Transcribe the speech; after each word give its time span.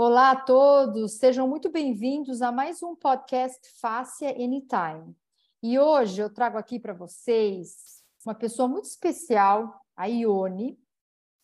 Olá 0.00 0.30
a 0.30 0.36
todos, 0.36 1.14
sejam 1.14 1.48
muito 1.48 1.68
bem-vindos 1.68 2.40
a 2.40 2.52
mais 2.52 2.84
um 2.84 2.94
podcast 2.94 3.68
Fácia 3.80 4.30
Anytime. 4.30 5.12
E 5.60 5.76
hoje 5.76 6.22
eu 6.22 6.32
trago 6.32 6.56
aqui 6.56 6.78
para 6.78 6.92
vocês 6.92 8.00
uma 8.24 8.32
pessoa 8.32 8.68
muito 8.68 8.84
especial, 8.84 9.84
a 9.96 10.06
Ione, 10.06 10.78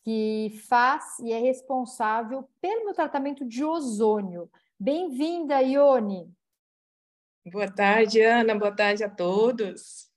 que 0.05 0.57
faz 0.69 1.19
e 1.19 1.33
é 1.33 1.39
responsável 1.41 2.49
pelo 2.61 2.85
meu 2.85 2.95
tratamento 2.95 3.45
de 3.45 3.65
ozônio. 3.65 4.49
Bem-vinda, 4.79 5.61
Ione! 5.61 6.33
Boa 7.51 7.69
tarde, 7.69 8.23
Ana, 8.23 8.57
boa 8.57 8.73
tarde 8.73 9.03
a 9.03 9.11
todos. 9.11 10.09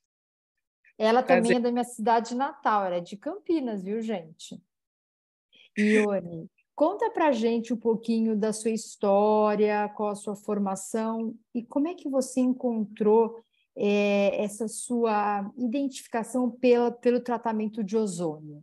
Ela 0.96 1.24
Prazer. 1.24 1.42
também 1.42 1.58
é 1.58 1.60
da 1.60 1.72
minha 1.72 1.84
cidade 1.84 2.36
natal, 2.36 2.86
ela 2.86 2.98
é 2.98 3.02
de 3.02 3.18
Campinas, 3.18 3.84
viu, 3.84 4.00
gente? 4.00 4.62
Ione, 5.76 6.48
Conta 6.78 7.10
para 7.10 7.32
gente 7.32 7.74
um 7.74 7.78
pouquinho 7.78 8.36
da 8.36 8.54
sua 8.54 8.70
história, 8.70 9.90
qual 9.96 10.10
a 10.10 10.16
sua 10.16 10.36
formação 10.36 11.34
e 11.52 11.64
como 11.64 11.88
é 11.88 11.96
que 11.96 12.08
você 12.08 12.40
encontrou 12.40 13.44
é, 13.76 14.44
essa 14.44 14.68
sua 14.68 15.52
identificação 15.58 16.52
pela, 16.52 16.92
pelo 16.92 17.20
tratamento 17.20 17.84
de 17.84 17.98
ozônio. 17.98 18.62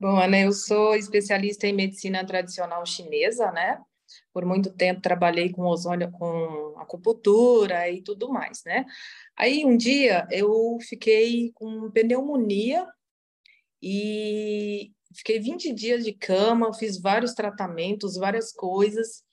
Bom, 0.00 0.16
Ana, 0.16 0.40
eu 0.40 0.50
sou 0.50 0.96
especialista 0.96 1.68
em 1.68 1.72
medicina 1.72 2.26
tradicional 2.26 2.84
chinesa, 2.84 3.52
né? 3.52 3.80
Por 4.32 4.44
muito 4.44 4.74
tempo 4.74 5.00
trabalhei 5.00 5.52
com 5.52 5.62
ozônio, 5.62 6.10
com 6.10 6.74
acupuntura 6.78 7.88
e 7.88 8.02
tudo 8.02 8.28
mais, 8.28 8.64
né? 8.64 8.84
Aí 9.36 9.64
um 9.64 9.76
dia 9.76 10.26
eu 10.32 10.78
fiquei 10.80 11.52
com 11.52 11.88
pneumonia 11.92 12.84
e 13.80 14.95
Fiquei 15.16 15.40
20 15.40 15.72
dias 15.72 16.04
de 16.04 16.12
cama, 16.12 16.74
fiz 16.74 17.00
vários 17.00 17.32
tratamentos, 17.32 18.16
várias 18.16 18.52
coisas 18.52 19.24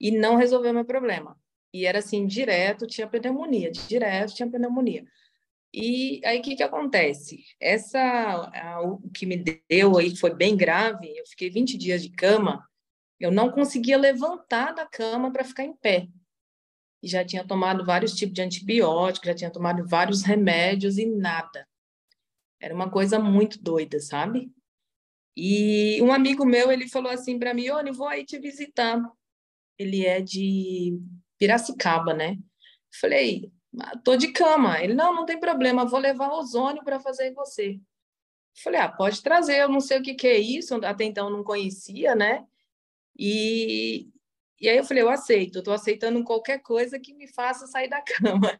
e 0.00 0.10
não 0.10 0.36
resolveu 0.36 0.72
meu 0.72 0.84
problema. 0.84 1.38
E 1.72 1.86
era 1.86 1.98
assim, 1.98 2.26
direto 2.26 2.86
tinha 2.86 3.06
pneumonia, 3.06 3.70
direto 3.70 4.34
tinha 4.34 4.48
pneumonia. 4.48 5.04
E 5.72 6.20
aí 6.24 6.38
o 6.38 6.42
que 6.42 6.54
que 6.54 6.62
acontece? 6.62 7.44
Essa 7.60 8.00
a, 8.00 8.80
o 8.80 9.10
que 9.10 9.26
me 9.26 9.36
deu 9.68 9.98
aí 9.98 10.14
foi 10.14 10.32
bem 10.32 10.56
grave, 10.56 11.12
eu 11.16 11.26
fiquei 11.26 11.50
20 11.50 11.76
dias 11.76 12.00
de 12.00 12.10
cama, 12.10 12.64
eu 13.18 13.32
não 13.32 13.50
conseguia 13.50 13.98
levantar 13.98 14.72
da 14.72 14.86
cama 14.86 15.32
para 15.32 15.42
ficar 15.42 15.64
em 15.64 15.74
pé. 15.74 16.06
E 17.02 17.08
já 17.08 17.24
tinha 17.24 17.44
tomado 17.44 17.84
vários 17.84 18.14
tipos 18.14 18.34
de 18.34 18.42
antibióticos, 18.42 19.26
já 19.26 19.34
tinha 19.34 19.50
tomado 19.50 19.84
vários 19.86 20.22
remédios 20.22 20.96
e 20.96 21.06
nada. 21.06 21.66
Era 22.60 22.72
uma 22.72 22.88
coisa 22.88 23.18
muito 23.18 23.60
doida, 23.60 23.98
sabe? 23.98 24.53
E 25.36 26.00
um 26.02 26.12
amigo 26.12 26.44
meu, 26.44 26.70
ele 26.70 26.88
falou 26.88 27.10
assim 27.10 27.38
para 27.38 27.52
mim, 27.52 27.64
Ione, 27.64 27.90
vou 27.90 28.08
aí 28.08 28.24
te 28.24 28.38
visitar. 28.38 29.00
Ele 29.78 30.06
é 30.06 30.20
de 30.20 30.98
Piracicaba, 31.38 32.14
né? 32.14 32.38
Falei, 33.00 33.50
ah, 33.80 33.98
tô 33.98 34.16
de 34.16 34.28
cama. 34.28 34.80
Ele, 34.82 34.94
não, 34.94 35.14
não 35.14 35.26
tem 35.26 35.38
problema, 35.38 35.84
vou 35.84 35.98
levar 35.98 36.32
ozônio 36.32 36.84
para 36.84 37.00
fazer 37.00 37.28
em 37.28 37.34
você. 37.34 37.80
Falei, 38.62 38.80
ah, 38.80 38.88
pode 38.88 39.22
trazer, 39.22 39.58
eu 39.58 39.68
não 39.68 39.80
sei 39.80 39.98
o 39.98 40.02
que, 40.02 40.14
que 40.14 40.28
é 40.28 40.38
isso, 40.38 40.74
até 40.84 41.04
então 41.04 41.28
não 41.28 41.42
conhecia, 41.42 42.14
né? 42.14 42.46
E, 43.18 44.08
e 44.60 44.68
aí 44.68 44.76
eu 44.76 44.84
falei, 44.84 45.02
eu 45.02 45.08
aceito, 45.08 45.58
estou 45.58 45.74
aceitando 45.74 46.22
qualquer 46.22 46.58
coisa 46.60 46.98
que 46.98 47.12
me 47.14 47.26
faça 47.26 47.66
sair 47.66 47.88
da 47.88 48.00
cama. 48.06 48.58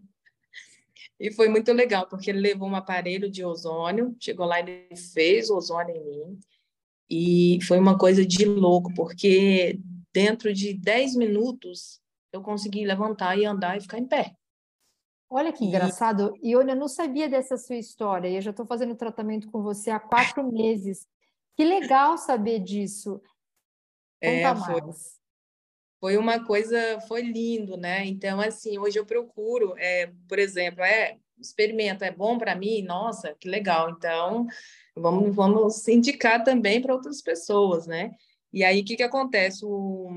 E 1.19 1.33
foi 1.33 1.48
muito 1.48 1.72
legal, 1.72 2.08
porque 2.08 2.30
ele 2.30 2.41
levou 2.41 2.69
um 2.69 2.75
aparelho 2.75 3.30
de 3.30 3.45
ozônio, 3.45 4.17
chegou 4.20 4.47
lá 4.47 4.61
e 4.61 4.62
ele 4.62 4.97
fez 4.97 5.48
ozônio 5.48 5.95
em 5.95 6.05
mim. 6.05 6.41
E 7.08 7.58
foi 7.66 7.78
uma 7.78 7.98
coisa 7.98 8.24
de 8.24 8.44
louco, 8.44 8.92
porque 8.94 9.78
dentro 10.12 10.52
de 10.52 10.73
10 10.74 11.17
minutos 11.17 12.01
eu 12.33 12.40
consegui 12.42 12.84
levantar 12.84 13.39
e 13.39 13.45
andar 13.45 13.77
e 13.77 13.80
ficar 13.80 13.98
em 13.98 14.06
pé. 14.06 14.34
Olha 15.28 15.52
que 15.52 15.64
engraçado. 15.64 16.33
E 16.42 16.52
eu 16.52 16.64
não 16.64 16.89
sabia 16.89 17.28
dessa 17.28 17.56
sua 17.56 17.77
história. 17.77 18.28
E 18.28 18.36
eu 18.36 18.40
já 18.40 18.51
estou 18.51 18.67
fazendo 18.67 18.95
tratamento 18.95 19.51
com 19.51 19.62
você 19.62 19.90
há 19.90 19.98
quatro 19.98 20.42
meses. 20.51 21.06
Que 21.56 21.64
legal 21.64 22.17
saber 22.18 22.61
disso. 22.61 23.20
Conta 24.23 24.28
é, 24.28 24.57
foi, 24.57 24.80
mais. 24.80 25.20
Foi 26.01 26.17
uma 26.17 26.45
coisa, 26.45 27.01
foi 27.08 27.23
lindo, 27.23 27.77
né? 27.77 28.05
Então, 28.07 28.40
assim, 28.40 28.78
hoje 28.78 28.98
eu 28.98 29.07
procuro, 29.07 29.74
é, 29.77 30.12
por 30.28 30.39
exemplo, 30.39 30.83
é 30.84 31.18
experimento, 31.39 32.05
é 32.05 32.11
bom 32.11 32.39
para 32.39 32.55
mim? 32.55 32.83
Nossa, 32.83 33.34
que 33.34 33.48
legal. 33.48 33.90
Então, 33.90 34.46
vamos, 34.94 35.34
vamos 35.34 35.88
indicar 35.88 36.44
também 36.44 36.80
para 36.80 36.94
outras 36.94 37.20
pessoas, 37.20 37.86
né? 37.86 38.12
E 38.52 38.62
aí, 38.62 38.80
o 38.80 38.84
que, 38.84 38.96
que 38.96 39.02
acontece? 39.02 39.64
O... 39.64 40.08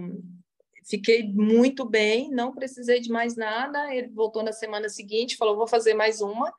Fiquei 0.86 1.34
muito 1.34 1.84
bem, 1.84 2.30
não 2.30 2.54
precisei 2.54 3.02
de 3.02 3.12
mais 3.12 3.36
nada. 3.36 3.94
Ele 3.94 4.08
voltou 4.10 4.44
na 4.44 4.54
semana 4.54 4.88
seguinte, 4.88 5.36
falou: 5.36 5.58
vou 5.58 5.68
fazer 5.68 5.94
mais 5.94 6.22
uma. 6.22 6.54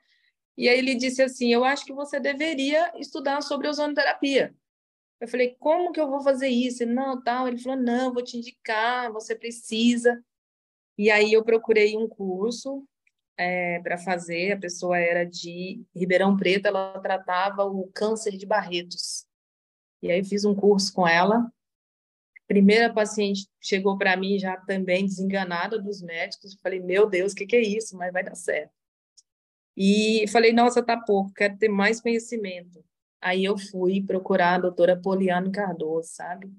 E 0.56 0.68
aí 0.68 0.78
ele 0.78 0.94
disse 0.94 1.22
assim: 1.22 1.52
Eu 1.52 1.64
acho 1.64 1.84
que 1.84 1.92
você 1.92 2.18
deveria 2.20 2.92
estudar 2.98 3.40
sobre 3.42 3.68
ozonoterapia. 3.68 4.54
Eu 5.20 5.28
falei: 5.28 5.56
Como 5.58 5.92
que 5.92 6.00
eu 6.00 6.10
vou 6.10 6.20
fazer 6.20 6.48
isso? 6.48 6.82
Ele, 6.82 6.92
não, 6.92 7.22
tal. 7.22 7.48
Ele 7.48 7.58
falou: 7.58 7.78
Não, 7.80 8.12
vou 8.12 8.22
te 8.22 8.36
indicar, 8.36 9.10
você 9.12 9.34
precisa. 9.34 10.22
E 10.98 11.10
aí 11.10 11.32
eu 11.32 11.44
procurei 11.44 11.96
um 11.96 12.08
curso 12.08 12.84
é, 13.38 13.80
para 13.80 13.96
fazer. 13.96 14.52
A 14.52 14.58
pessoa 14.58 14.98
era 14.98 15.24
de 15.24 15.82
Ribeirão 15.94 16.36
Preto, 16.36 16.66
ela 16.66 16.98
tratava 16.98 17.64
o 17.64 17.88
câncer 17.94 18.36
de 18.36 18.44
Barretos. 18.44 19.24
E 20.02 20.10
aí 20.10 20.24
fiz 20.24 20.44
um 20.44 20.54
curso 20.54 20.92
com 20.92 21.06
ela. 21.06 21.50
Primeira 22.46 22.92
paciente 22.92 23.46
chegou 23.60 23.96
para 23.96 24.16
mim 24.16 24.38
já 24.38 24.56
também 24.56 25.04
desenganada 25.04 25.80
dos 25.80 26.02
médicos. 26.02 26.58
falei, 26.62 26.80
meu 26.80 27.08
Deus, 27.08 27.32
o 27.32 27.34
que, 27.36 27.46
que 27.46 27.56
é 27.56 27.62
isso? 27.62 27.96
Mas 27.96 28.12
vai 28.12 28.24
dar 28.24 28.34
certo. 28.34 28.72
E 29.76 30.26
falei, 30.28 30.52
nossa, 30.52 30.82
tá 30.82 30.96
pouco, 30.96 31.32
quero 31.32 31.56
ter 31.56 31.68
mais 31.68 32.00
conhecimento. 32.00 32.84
Aí 33.20 33.44
eu 33.44 33.56
fui 33.56 34.02
procurar 34.02 34.54
a 34.54 34.58
doutora 34.58 35.00
Poliano 35.00 35.52
Cardoso, 35.52 36.08
sabe? 36.12 36.50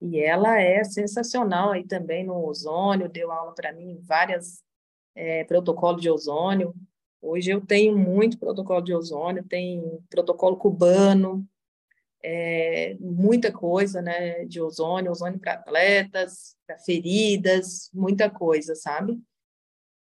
E 0.00 0.18
ela 0.18 0.60
é 0.60 0.82
sensacional 0.82 1.70
aí 1.70 1.86
também 1.86 2.24
no 2.24 2.44
ozônio, 2.46 3.08
deu 3.08 3.30
aula 3.30 3.54
para 3.54 3.72
mim 3.72 3.92
em 3.92 4.00
várias 4.00 4.64
é, 5.14 5.44
protocolo 5.44 6.00
de 6.00 6.10
ozônio. 6.10 6.74
Hoje 7.22 7.50
eu 7.50 7.60
tenho 7.60 7.96
muito 7.96 8.38
protocolo 8.38 8.82
de 8.82 8.94
ozônio, 8.94 9.44
tem 9.44 9.82
protocolo 10.10 10.56
cubano, 10.56 11.46
é, 12.22 12.96
muita 13.00 13.52
coisa 13.52 14.00
né, 14.02 14.44
de 14.46 14.60
ozônio, 14.60 15.10
ozônio 15.10 15.38
para 15.38 15.54
atletas, 15.54 16.56
para 16.66 16.78
feridas, 16.78 17.90
muita 17.92 18.30
coisa, 18.30 18.74
sabe? 18.74 19.20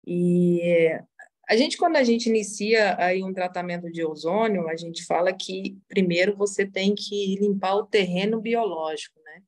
E 0.05 0.99
a 1.47 1.55
gente, 1.55 1.77
quando 1.77 1.95
a 1.95 2.03
gente 2.03 2.27
inicia 2.27 2.95
aí 2.97 3.23
um 3.23 3.33
tratamento 3.33 3.91
de 3.91 4.03
ozônio, 4.03 4.67
a 4.67 4.75
gente 4.75 5.05
fala 5.05 5.33
que 5.33 5.77
primeiro 5.87 6.35
você 6.35 6.65
tem 6.65 6.93
que 6.93 7.35
limpar 7.35 7.75
o 7.75 7.85
terreno 7.85 8.41
biológico, 8.41 9.19
né? 9.23 9.41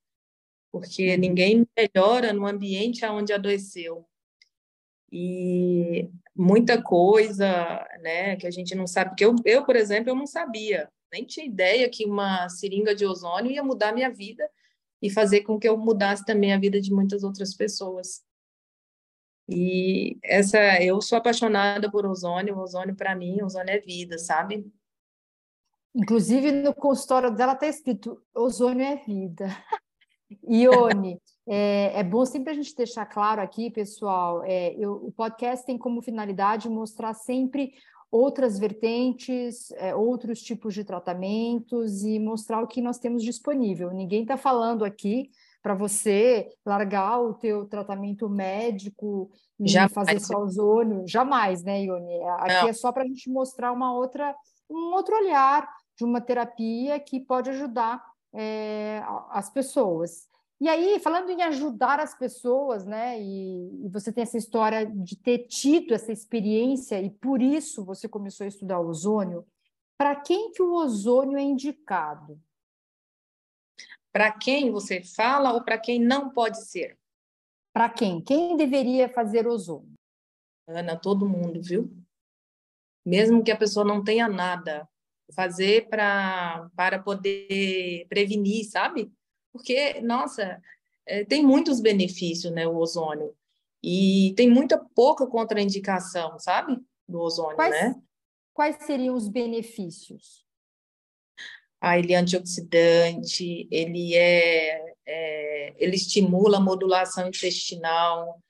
Porque 0.72 1.18
ninguém 1.18 1.68
melhora 1.78 2.32
no 2.32 2.46
ambiente 2.46 3.06
onde 3.06 3.34
adoeceu 3.34 4.09
e 5.12 6.10
muita 6.36 6.82
coisa, 6.82 7.48
né, 8.02 8.36
que 8.36 8.48
a 8.48 8.52
gente 8.52 8.76
não 8.76 8.88
sabe, 8.88 9.12
porque 9.12 9.26
eu, 9.26 9.36
eu, 9.46 9.66
por 9.66 9.76
exemplo, 9.76 10.10
eu 10.10 10.16
não 10.16 10.28
sabia, 10.28 10.90
nem 11.12 11.26
tinha 11.26 11.46
ideia 11.46 11.90
que 11.90 12.06
uma 12.06 12.48
seringa 12.50 12.96
de 12.96 13.06
ozônio 13.06 13.52
ia 13.52 13.64
mudar 13.64 13.94
minha 13.94 14.10
vida 14.10 14.50
e 15.02 15.10
fazer 15.10 15.42
com 15.42 15.60
que 15.60 15.68
eu 15.68 15.78
mudasse 15.78 16.26
também 16.26 16.54
a 16.54 16.60
vida 16.60 16.80
de 16.80 16.94
muitas 16.94 17.24
outras 17.24 17.56
pessoas. 17.56 18.22
E 19.48 20.20
essa, 20.24 20.60
eu 20.82 21.02
sou 21.02 21.18
apaixonada 21.18 21.90
por 21.90 22.06
ozônio, 22.06 22.58
ozônio 22.60 22.96
para 22.96 23.16
mim, 23.16 23.42
ozônio 23.42 23.74
é 23.74 23.80
vida, 23.80 24.20
sabe? 24.20 24.72
Inclusive 25.96 26.52
no 26.52 26.74
consultório 26.74 27.32
dela 27.32 27.54
está 27.54 27.68
escrito 27.68 28.22
ozônio 28.34 28.86
é 28.86 28.98
vida. 28.98 29.48
Ione, 30.48 31.20
é, 31.52 32.00
é, 32.00 32.04
bom 32.04 32.24
sempre 32.26 32.52
a 32.52 32.54
gente 32.54 32.76
deixar 32.76 33.08
claro 33.08 33.42
aqui, 33.42 33.72
pessoal, 33.72 34.44
é, 34.44 34.76
eu, 34.76 34.94
o 34.94 35.12
podcast 35.12 35.66
tem 35.66 35.80
como 35.80 36.00
finalidade 36.00 36.70
mostrar 36.70 37.16
sempre 37.16 37.74
outras 38.12 38.60
vertentes, 38.60 39.72
é, 39.72 39.96
outros 39.96 40.42
tipos 40.42 40.76
de 40.76 40.84
tratamentos 40.84 42.04
e 42.04 42.20
mostrar 42.20 42.62
o 42.62 42.68
que 42.68 42.82
nós 42.82 43.00
temos 43.00 43.24
disponível. 43.24 43.92
Ninguém 43.92 44.22
está 44.22 44.38
falando 44.38 44.86
aqui 44.86 45.32
para 45.62 45.74
você 45.74 46.50
largar 46.64 47.20
o 47.20 47.34
teu 47.34 47.66
tratamento 47.66 48.30
médico 48.30 49.32
e 49.60 49.68
jamais. 49.68 49.92
fazer 49.92 50.20
só 50.20 50.40
ozônio, 50.40 51.04
jamais, 51.08 51.64
né, 51.64 51.82
Ione? 51.84 52.22
Aqui 52.38 52.62
Não. 52.62 52.70
é 52.70 52.74
só 52.74 52.92
para 52.92 53.04
a 53.04 53.08
gente 53.08 53.28
mostrar 53.28 53.72
uma 53.72 53.92
outra, 53.92 54.36
um 54.70 54.94
outro 54.94 55.16
olhar 55.16 55.68
de 55.98 56.06
uma 56.06 56.22
terapia 56.22 57.00
que 57.00 57.20
pode 57.20 57.50
ajudar 57.50 58.04
é, 58.34 59.04
as 59.32 59.50
pessoas. 59.50 60.30
E 60.62 60.68
aí, 60.68 61.00
falando 61.00 61.30
em 61.30 61.42
ajudar 61.44 62.00
as 62.00 62.18
pessoas, 62.18 62.86
né? 62.86 63.20
E, 63.22 63.86
e, 63.86 63.90
você 63.90 64.12
tem 64.12 64.24
essa 64.24 64.38
história 64.38 64.86
de 64.86 65.16
ter 65.16 65.48
tido 65.48 65.94
essa 65.94 66.12
experiência 66.12 67.02
e 67.02 67.10
por 67.10 67.42
isso 67.42 67.86
você 67.86 68.10
começou 68.10 68.44
a 68.44 68.48
estudar 68.48 68.80
ozônio. 68.80 69.48
Para 69.98 70.16
quem 70.16 70.52
que 70.52 70.62
o 70.62 70.74
ozônio 70.74 71.38
é 71.38 71.42
indicado? 71.42 72.40
para 74.12 74.32
quem 74.32 74.72
você 74.72 75.02
fala 75.02 75.54
ou 75.54 75.64
para 75.64 75.78
quem 75.78 76.00
não 76.00 76.30
pode 76.30 76.62
ser? 76.66 76.98
Para 77.74 77.90
quem? 77.90 78.22
Quem 78.22 78.58
deveria 78.58 79.08
fazer 79.08 79.48
ozônio? 79.48 79.94
Ana, 80.68 80.98
todo 80.98 81.30
mundo, 81.30 81.62
viu? 81.62 81.92
Mesmo 83.06 83.44
que 83.44 83.52
a 83.52 83.58
pessoa 83.58 83.86
não 83.86 84.04
tenha 84.04 84.28
nada, 84.28 84.88
fazer 85.34 85.88
para 85.90 86.70
para 86.76 87.00
poder 87.02 88.06
prevenir, 88.08 88.66
sabe? 88.66 89.12
Porque, 89.52 90.02
nossa, 90.02 90.62
é, 91.06 91.26
tem 91.26 91.44
muitos 91.44 91.80
benefícios, 91.80 92.54
né, 92.54 92.68
o 92.68 92.76
ozônio. 92.76 93.36
E 93.84 94.34
tem 94.36 94.50
muita 94.50 94.78
pouca 94.78 95.26
contraindicação, 95.26 96.38
sabe? 96.38 96.78
Do 97.08 97.20
ozônio, 97.20 97.56
quais, 97.56 97.72
né? 97.72 97.96
Quais 98.54 98.76
seriam 98.84 99.16
os 99.16 99.28
benefícios? 99.28 100.46
Ah, 101.82 101.98
ele 101.98 102.14
é 102.14 102.18
antioxidante, 102.18 103.68
ele 103.72 104.16
é, 104.16 104.96
é 105.06 105.74
ele 105.78 105.96
estimula 105.96 106.58
a 106.58 106.62
modulação 106.62 107.28
intestinal, 107.28 108.42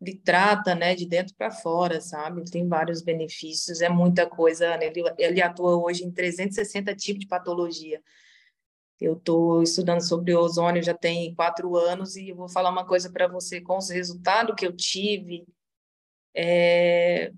ele 0.00 0.14
trata, 0.14 0.74
né, 0.74 0.94
de 0.94 1.04
dentro 1.06 1.34
para 1.34 1.50
fora, 1.50 2.00
sabe? 2.00 2.40
Ele 2.40 2.50
tem 2.50 2.66
vários 2.66 3.02
benefícios, 3.02 3.80
é 3.80 3.88
muita 3.88 4.26
coisa. 4.26 4.76
Né? 4.76 4.86
Ele, 4.86 5.02
ele 5.18 5.42
atua 5.42 5.76
hoje 5.76 6.04
em 6.04 6.10
360 6.10 6.94
tipos 6.94 7.20
de 7.20 7.26
patologia. 7.26 8.00
Eu 9.00 9.14
estou 9.14 9.62
estudando 9.62 10.00
sobre 10.00 10.34
ozônio 10.34 10.82
já 10.82 10.94
tem 10.94 11.34
quatro 11.34 11.76
anos 11.76 12.16
e 12.16 12.32
vou 12.32 12.48
falar 12.48 12.70
uma 12.70 12.84
coisa 12.84 13.10
para 13.10 13.28
você 13.28 13.60
com 13.60 13.76
os 13.76 13.90
resultados 13.90 14.54
que 14.56 14.66
eu 14.66 14.74
tive. 14.74 15.46
É, 16.34 17.32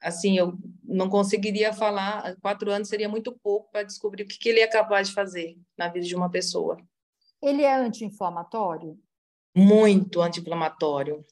assim, 0.00 0.36
eu 0.36 0.58
não 0.82 1.08
conseguiria 1.08 1.72
falar, 1.72 2.36
quatro 2.40 2.70
anos 2.70 2.88
seria 2.88 3.08
muito 3.08 3.32
pouco 3.32 3.70
para 3.70 3.82
descobrir 3.82 4.24
o 4.24 4.26
que, 4.26 4.38
que 4.38 4.48
ele 4.48 4.60
é 4.60 4.66
capaz 4.66 5.08
de 5.08 5.14
fazer 5.14 5.58
na 5.76 5.88
vida 5.88 6.06
de 6.06 6.16
uma 6.16 6.30
pessoa. 6.30 6.78
Ele 7.40 7.62
é 7.62 7.74
anti-inflamatório? 7.74 8.98
Muito 9.54 10.20
anti-inflamatório. 10.20 11.24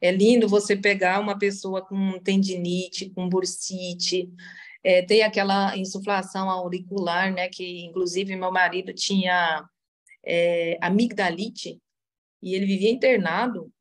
É 0.00 0.10
lindo 0.10 0.48
você 0.48 0.76
pegar 0.76 1.20
uma 1.20 1.38
pessoa 1.38 1.80
com 1.80 2.18
tendinite, 2.18 3.10
com 3.10 3.28
bursite, 3.28 4.32
é, 4.84 5.02
tem 5.02 5.22
aquela 5.22 5.76
insuflação 5.76 6.50
auricular, 6.50 7.32
né, 7.32 7.48
que 7.48 7.84
inclusive 7.84 8.36
meu 8.36 8.50
marido 8.50 8.92
tinha 8.92 9.64
é, 10.24 10.78
amigdalite 10.80 11.80
e 12.42 12.54
ele 12.54 12.66
vivia 12.66 12.90
internado 12.90 13.72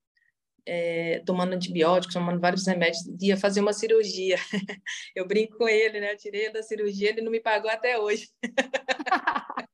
é, 0.66 1.22
tomando 1.26 1.54
antibióticos, 1.54 2.14
tomando 2.14 2.40
vários 2.40 2.66
remédios, 2.68 3.04
ia 3.20 3.36
fazer 3.38 3.62
uma 3.62 3.74
cirurgia. 3.74 4.38
Eu 5.16 5.28
brinco 5.28 5.58
com 5.58 5.68
ele, 5.68 6.00
né? 6.00 6.14
Eu 6.14 6.18
tirei 6.18 6.52
da 6.52 6.62
cirurgia, 6.62 7.10
ele 7.10 7.22
não 7.22 7.32
me 7.32 7.40
pagou 7.40 7.70
até 7.70 7.98
hoje. 7.98 8.30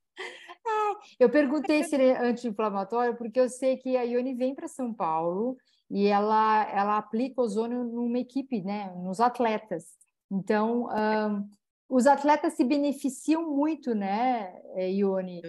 eu 1.19 1.29
perguntei 1.29 1.83
se 1.83 1.95
ele 1.95 2.05
é 2.05 2.17
anti-inflamatório, 2.19 3.15
porque 3.15 3.39
eu 3.39 3.49
sei 3.49 3.77
que 3.77 3.95
a 3.95 4.03
Ione 4.03 4.33
vem 4.33 4.55
para 4.55 4.67
São 4.67 4.93
Paulo 4.93 5.57
e 5.89 6.07
ela, 6.07 6.69
ela 6.71 6.97
aplica 6.97 7.41
ozônio 7.41 7.83
numa 7.83 8.19
equipe, 8.19 8.61
né? 8.61 8.91
Nos 8.95 9.19
atletas. 9.19 9.85
Então, 10.31 10.87
um, 10.89 11.49
os 11.89 12.05
atletas 12.05 12.53
se 12.53 12.63
beneficiam 12.63 13.49
muito, 13.49 13.95
né, 13.95 14.61
Ione? 14.89 15.41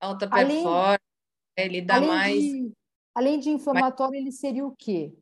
Alta 0.00 0.28
performance, 0.28 0.98
ele 1.56 1.82
dá 1.82 1.96
além 1.96 2.08
mais 2.08 2.42
de, 2.42 2.72
Além 3.14 3.38
de 3.38 3.50
inflamatório, 3.50 4.16
ele 4.16 4.32
seria 4.32 4.66
o 4.66 4.74
quê? 4.74 5.16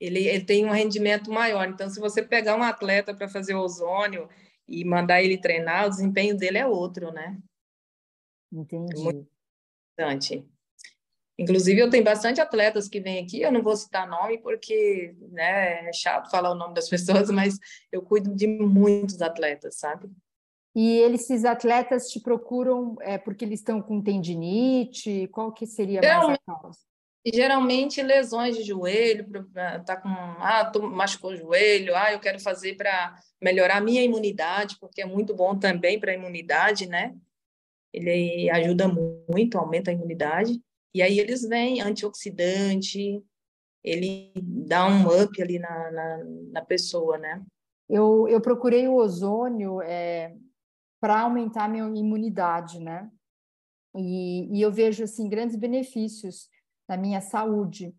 Ele, 0.00 0.26
ele 0.26 0.44
tem 0.44 0.66
um 0.66 0.72
rendimento 0.72 1.30
maior. 1.30 1.68
Então, 1.68 1.88
se 1.88 2.00
você 2.00 2.22
pegar 2.22 2.56
um 2.56 2.62
atleta 2.62 3.14
para 3.14 3.28
fazer 3.28 3.54
ozônio 3.54 4.28
e 4.66 4.84
mandar 4.84 5.22
ele 5.22 5.38
treinar, 5.38 5.86
o 5.86 5.90
desempenho 5.90 6.36
dele 6.36 6.58
é 6.58 6.66
outro, 6.66 7.12
né? 7.12 7.38
Entendi. 8.50 8.92
É 8.92 8.98
muito 8.98 9.28
importante. 9.98 10.48
Inclusive, 11.40 11.80
eu 11.80 11.88
tenho 11.88 12.04
bastante 12.04 12.38
atletas 12.38 12.86
que 12.86 13.00
vêm 13.00 13.24
aqui, 13.24 13.40
eu 13.40 13.50
não 13.50 13.62
vou 13.62 13.74
citar 13.74 14.06
nome 14.06 14.36
porque 14.36 15.14
né, 15.30 15.88
é 15.88 15.92
chato 15.94 16.30
falar 16.30 16.50
o 16.50 16.54
nome 16.54 16.74
das 16.74 16.86
pessoas, 16.90 17.30
mas 17.30 17.58
eu 17.90 18.02
cuido 18.02 18.34
de 18.34 18.46
muitos 18.46 19.22
atletas, 19.22 19.78
sabe? 19.78 20.10
E 20.76 20.98
eles, 20.98 21.22
esses 21.22 21.46
atletas 21.46 22.10
te 22.10 22.20
procuram 22.20 22.94
é, 23.00 23.16
porque 23.16 23.46
eles 23.46 23.60
estão 23.60 23.80
com 23.80 24.02
tendinite? 24.02 25.28
Qual 25.28 25.50
que 25.50 25.66
seria 25.66 26.02
mais 26.02 26.38
a 26.38 26.38
causa? 26.46 26.78
Geralmente 27.26 28.02
lesões 28.02 28.54
de 28.54 28.62
joelho, 28.62 29.26
tá 29.86 29.96
com 29.96 30.08
ah, 30.08 30.70
tô, 30.70 30.82
machucou 30.82 31.32
o 31.32 31.36
joelho, 31.36 31.96
ah, 31.96 32.12
eu 32.12 32.20
quero 32.20 32.38
fazer 32.38 32.76
para 32.76 33.18
melhorar 33.40 33.78
a 33.78 33.80
minha 33.80 34.02
imunidade, 34.02 34.76
porque 34.78 35.00
é 35.00 35.06
muito 35.06 35.34
bom 35.34 35.58
também 35.58 35.98
para 35.98 36.12
a 36.12 36.14
imunidade, 36.14 36.86
né? 36.86 37.14
Ele 37.92 38.50
ajuda 38.50 38.86
muito, 38.86 39.56
aumenta 39.56 39.90
a 39.90 39.94
imunidade. 39.94 40.60
E 40.94 41.02
aí 41.02 41.18
eles 41.18 41.42
vêm 41.42 41.80
antioxidante, 41.80 43.22
ele 43.82 44.32
dá 44.36 44.86
um 44.86 45.22
up 45.22 45.40
ali 45.40 45.58
na, 45.58 45.90
na, 45.90 46.24
na 46.52 46.64
pessoa, 46.64 47.16
né? 47.16 47.42
Eu, 47.88 48.28
eu 48.28 48.40
procurei 48.40 48.86
o 48.86 48.96
ozônio 48.96 49.80
é, 49.82 50.34
para 51.00 51.20
aumentar 51.20 51.64
a 51.64 51.68
minha 51.68 51.84
imunidade, 51.84 52.78
né? 52.80 53.10
E, 53.96 54.48
e 54.56 54.62
eu 54.62 54.70
vejo 54.70 55.02
assim 55.02 55.28
grandes 55.28 55.56
benefícios 55.56 56.48
na 56.88 56.96
minha 56.96 57.20
saúde. 57.20 57.94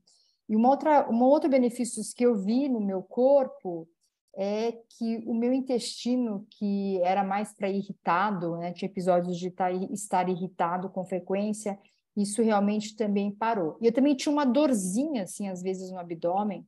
E 0.48 0.56
uma 0.56 0.70
outra, 0.70 1.10
um 1.10 1.22
outro 1.24 1.50
benefício 1.50 2.02
que 2.16 2.26
eu 2.26 2.36
vi 2.36 2.70
no 2.70 2.80
meu 2.80 3.02
corpo 3.02 3.88
é 4.36 4.72
que 4.72 5.24
o 5.26 5.34
meu 5.34 5.52
intestino, 5.52 6.46
que 6.52 7.02
era 7.04 7.24
mais 7.24 7.54
para 7.54 7.70
irritado, 7.70 8.58
né, 8.58 8.72
tinha 8.72 8.90
episódios 8.90 9.38
de 9.38 9.52
tá 9.52 9.72
estar 9.72 10.30
irritado 10.30 10.90
com 10.90 11.06
frequência, 11.06 11.78
isso 12.16 12.42
realmente 12.42 12.96
também 12.96 13.32
parou. 13.32 13.78
E 13.82 13.86
eu 13.86 13.94
também 13.94 14.16
tinha 14.16 14.32
uma 14.32 14.46
dorzinha, 14.46 15.24
assim, 15.24 15.48
às 15.48 15.62
vezes 15.62 15.92
no 15.92 16.00
abdômen, 16.00 16.66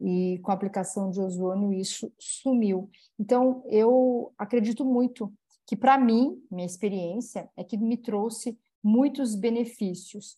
e 0.00 0.38
com 0.42 0.50
a 0.50 0.54
aplicação 0.54 1.10
de 1.10 1.20
ozônio 1.20 1.72
isso 1.72 2.12
sumiu. 2.18 2.90
Então, 3.18 3.64
eu 3.70 4.32
acredito 4.36 4.84
muito 4.84 5.32
que 5.66 5.76
para 5.76 5.96
mim, 5.96 6.38
minha 6.50 6.66
experiência, 6.66 7.48
é 7.56 7.64
que 7.64 7.76
me 7.76 7.96
trouxe 7.96 8.58
muitos 8.82 9.34
benefícios. 9.34 10.36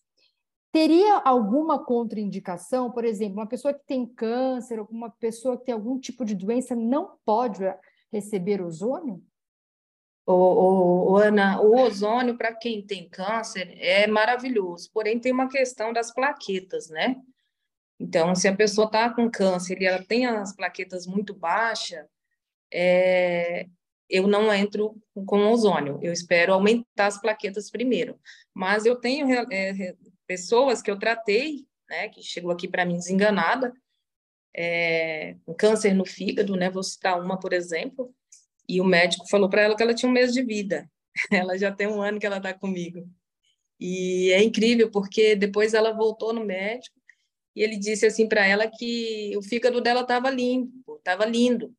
Teria 0.71 1.17
alguma 1.17 1.83
contraindicação, 1.83 2.91
por 2.91 3.03
exemplo, 3.03 3.37
uma 3.37 3.47
pessoa 3.47 3.73
que 3.73 3.85
tem 3.85 4.05
câncer, 4.05 4.79
ou 4.79 4.87
uma 4.89 5.09
pessoa 5.09 5.57
que 5.57 5.65
tem 5.65 5.73
algum 5.73 5.99
tipo 5.99 6.23
de 6.23 6.35
doença 6.35 6.75
não 6.75 7.17
pode 7.25 7.63
receber 8.11 8.61
ozônio? 8.61 9.21
O, 10.29 11.13
o, 11.13 11.17
Ana, 11.17 11.61
o 11.61 11.73
ozônio 11.77 12.37
para 12.37 12.53
quem 12.53 12.85
tem 12.85 13.07
câncer 13.07 13.73
é 13.79 14.05
maravilhoso, 14.07 14.89
porém 14.93 15.17
tem 15.17 15.31
uma 15.31 15.47
questão 15.47 15.93
das 15.93 16.13
plaquetas, 16.13 16.89
né? 16.89 17.15
Então, 17.97 18.35
se 18.35 18.45
a 18.45 18.53
pessoa 18.53 18.87
está 18.87 19.09
com 19.09 19.31
câncer 19.31 19.81
e 19.81 19.85
ela 19.85 20.03
tem 20.03 20.25
as 20.25 20.53
plaquetas 20.53 21.07
muito 21.07 21.33
baixas, 21.33 22.05
é, 22.71 23.67
eu 24.09 24.27
não 24.27 24.53
entro 24.53 25.01
com 25.25 25.47
ozônio, 25.47 25.97
eu 26.01 26.11
espero 26.11 26.53
aumentar 26.53 27.07
as 27.07 27.19
plaquetas 27.21 27.71
primeiro. 27.71 28.19
Mas 28.53 28.85
eu 28.85 28.97
tenho 28.97 29.33
é, 29.49 29.95
pessoas 30.27 30.81
que 30.81 30.91
eu 30.91 30.99
tratei, 30.99 31.65
né, 31.89 32.09
que 32.09 32.21
chegou 32.21 32.51
aqui 32.51 32.67
para 32.67 32.85
mim 32.85 32.97
desenganada, 32.97 33.73
é, 34.53 35.37
com 35.45 35.53
câncer 35.53 35.93
no 35.93 36.05
fígado, 36.05 36.57
né, 36.57 36.69
vou 36.69 36.83
citar 36.83 37.17
uma, 37.17 37.39
por 37.39 37.53
exemplo, 37.53 38.13
e 38.67 38.81
o 38.81 38.85
médico 38.85 39.27
falou 39.29 39.49
para 39.49 39.61
ela 39.61 39.75
que 39.75 39.83
ela 39.83 39.93
tinha 39.93 40.09
um 40.09 40.13
mês 40.13 40.33
de 40.33 40.43
vida. 40.43 40.89
Ela 41.31 41.57
já 41.57 41.71
tem 41.71 41.87
um 41.87 41.99
ano 41.99 42.19
que 42.19 42.27
ela 42.27 42.37
está 42.37 42.53
comigo. 42.53 43.09
E 43.79 44.31
é 44.33 44.43
incrível, 44.43 44.91
porque 44.91 45.35
depois 45.35 45.73
ela 45.73 45.91
voltou 45.91 46.31
no 46.31 46.45
médico 46.45 46.95
e 47.55 47.63
ele 47.63 47.75
disse 47.75 48.05
assim 48.05 48.27
para 48.27 48.45
ela 48.45 48.67
que 48.67 49.35
o 49.35 49.41
fígado 49.41 49.81
dela 49.81 50.01
estava 50.01 50.29
limpo, 50.29 50.97
estava 50.97 51.25
lindo 51.25 51.75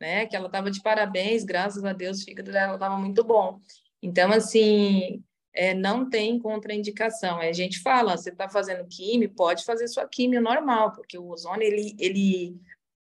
né? 0.00 0.26
Que 0.26 0.36
ela 0.36 0.46
estava 0.46 0.70
de 0.70 0.82
parabéns, 0.82 1.44
graças 1.44 1.84
a 1.84 1.92
Deus, 1.92 2.20
o 2.20 2.24
fígado 2.24 2.52
dela 2.52 2.74
estava 2.74 2.96
muito 2.98 3.24
bom. 3.24 3.60
Então, 4.02 4.30
assim, 4.32 5.24
é, 5.54 5.72
não 5.74 6.08
tem 6.08 6.38
contraindicação. 6.38 7.38
A 7.38 7.52
gente 7.52 7.80
fala, 7.80 8.16
você 8.16 8.30
está 8.30 8.48
fazendo 8.48 8.86
químio, 8.86 9.30
pode 9.30 9.64
fazer 9.64 9.88
sua 9.88 10.06
químio 10.06 10.42
normal, 10.42 10.92
porque 10.92 11.16
o 11.16 11.28
ozônio, 11.28 11.62
ele, 11.62 11.96
ele, 11.98 12.56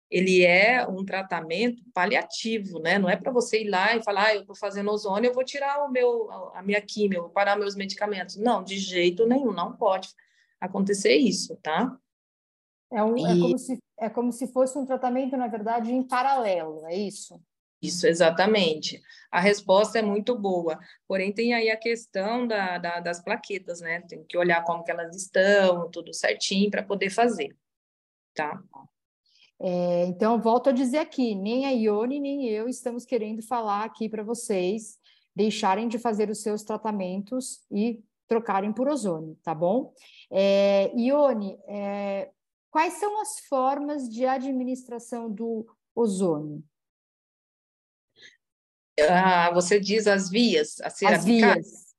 ele 0.10 0.44
é 0.44 0.88
um 0.88 1.06
tratamento 1.06 1.84
paliativo, 1.94 2.80
né? 2.80 2.98
Não 2.98 3.10
é 3.10 3.16
para 3.16 3.32
você 3.32 3.62
ir 3.62 3.70
lá 3.70 3.96
e 3.96 4.04
falar, 4.04 4.28
ah, 4.28 4.36
eu 4.36 4.42
estou 4.42 4.56
fazendo 4.56 4.90
ozônio, 4.90 5.30
eu 5.30 5.34
vou 5.34 5.44
tirar 5.44 5.84
o 5.86 5.92
meu, 5.92 6.30
a 6.54 6.64
minha 6.64 6.82
químio, 6.82 7.18
eu 7.18 7.22
vou 7.24 7.32
parar 7.32 7.56
meus 7.56 7.76
medicamentos. 7.76 8.36
Não, 8.36 8.64
de 8.64 8.78
jeito 8.78 9.28
nenhum, 9.28 9.52
não 9.52 9.76
pode 9.76 10.10
acontecer 10.60 11.16
isso, 11.16 11.56
tá? 11.58 11.96
É, 12.92 13.04
um, 13.04 13.16
é 13.16 13.34
e... 13.34 13.38
é, 13.38 13.42
como 13.42 13.58
se, 13.60 13.84
é 14.00 14.10
como 14.10 14.32
se 14.32 14.48
fosse 14.48 14.78
um 14.78 14.86
tratamento, 14.86 15.38
na 15.38 15.48
verdade, 15.48 15.92
em 15.92 16.02
paralelo, 16.02 16.86
é 16.88 16.96
isso? 16.96 17.40
Isso, 17.82 18.08
exatamente. 18.08 19.02
A 19.32 19.40
resposta 19.40 20.00
é 20.00 20.02
muito 20.02 20.38
boa, 20.38 20.78
porém 21.08 21.32
tem 21.32 21.54
aí 21.54 21.70
a 21.70 21.78
questão 21.78 22.46
da, 22.46 22.78
da, 22.78 23.00
das 23.00 23.24
plaquetas, 23.24 23.80
né? 23.80 24.02
Tem 24.02 24.24
que 24.24 24.38
olhar 24.38 24.64
como 24.64 24.84
que 24.84 24.92
elas 24.92 25.16
estão, 25.16 25.90
tudo 25.90 26.14
certinho 26.14 26.70
para 26.70 26.84
poder 26.84 27.10
fazer, 27.10 27.56
tá? 28.34 28.62
É, 29.62 30.06
então, 30.06 30.40
volto 30.40 30.70
a 30.70 30.72
dizer 30.72 31.00
aqui, 31.00 31.36
nem 31.36 31.66
a 31.66 31.72
Ione 31.72 32.20
nem 32.20 32.48
eu 32.48 32.70
estamos 32.70 33.06
querendo 33.06 33.42
falar 33.42 33.84
aqui 33.84 34.08
para 34.08 34.24
vocês 34.24 34.98
deixarem 35.36 35.88
de 35.88 36.00
fazer 36.00 36.30
os 36.30 36.42
seus 36.42 36.64
tratamentos 36.64 37.62
e 37.70 38.02
trocarem 38.28 38.72
por 38.72 38.88
ozônio, 38.88 39.38
tá 39.44 39.54
bom? 39.54 39.94
É, 40.32 40.92
Ione, 40.96 41.60
é, 41.68 42.30
quais 42.72 42.94
são 42.94 43.22
as 43.22 43.40
formas 43.42 44.10
de 44.10 44.26
administração 44.26 45.30
do 45.30 45.66
ozônio? 45.94 46.64
Ah, 49.10 49.52
você 49.54 49.80
diz 49.80 50.08
as 50.08 50.30
vias 50.30 50.80
a 50.82 50.90
ser 50.90 51.08
as 51.08 51.22
aplicadas? 51.22 51.66
Vias. 51.66 51.90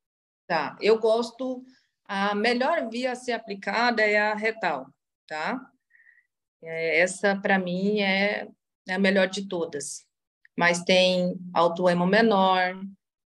Tá, 0.47 0.76
eu 0.81 0.99
gosto, 0.99 1.64
a 2.05 2.35
melhor 2.35 2.88
via 2.88 3.12
a 3.12 3.17
ser 3.17 3.33
aplicada 3.33 4.02
é 4.02 4.19
a 4.19 4.35
retal, 4.35 4.87
tá? 5.26 5.69
É, 6.62 7.00
essa, 7.00 7.37
para 7.37 7.59
mim, 7.59 8.00
é, 8.00 8.49
é 8.88 8.95
a 8.95 8.99
melhor 8.99 9.29
de 9.29 9.49
todas. 9.49 10.05
Mas 10.57 10.83
tem 10.83 11.38
autoemo 11.55 12.07
menor, 12.07 12.81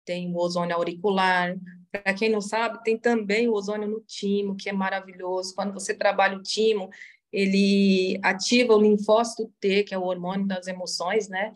tem 0.05 0.31
o 0.31 0.37
ozônio 0.37 0.75
auricular. 0.75 1.55
Para 1.91 2.13
quem 2.13 2.29
não 2.29 2.41
sabe, 2.41 2.83
tem 2.83 2.97
também 2.97 3.47
o 3.47 3.53
ozônio 3.53 3.87
no 3.87 4.01
timo, 4.01 4.55
que 4.55 4.69
é 4.69 4.73
maravilhoso. 4.73 5.55
Quando 5.55 5.73
você 5.73 5.93
trabalha 5.93 6.37
o 6.37 6.43
timo, 6.43 6.89
ele 7.31 8.19
ativa 8.23 8.75
o 8.75 8.81
linfócito 8.81 9.51
T, 9.59 9.83
que 9.83 9.93
é 9.93 9.97
o 9.97 10.05
hormônio 10.05 10.47
das 10.47 10.67
emoções, 10.67 11.27
né? 11.27 11.53